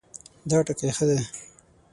[0.49, 1.19] دا ټکی ښه دی